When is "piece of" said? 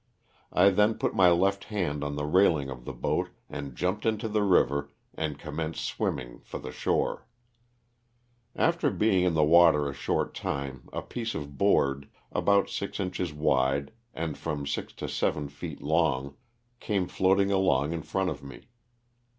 11.03-11.55